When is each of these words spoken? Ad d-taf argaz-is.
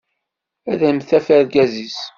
Ad 0.71 0.77
d-taf 0.97 1.27
argaz-is. 1.35 1.97